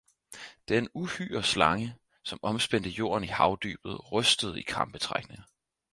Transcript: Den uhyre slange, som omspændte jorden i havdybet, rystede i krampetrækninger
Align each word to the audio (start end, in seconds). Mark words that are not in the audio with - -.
Den 0.67 0.89
uhyre 0.93 1.43
slange, 1.43 1.95
som 2.23 2.39
omspændte 2.41 2.89
jorden 2.89 3.23
i 3.23 3.27
havdybet, 3.27 4.11
rystede 4.13 4.59
i 4.59 4.63
krampetrækninger 4.63 5.43